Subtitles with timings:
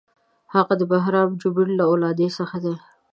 [0.53, 2.75] هغه د بهرام چوبین له اولادې څخه دی.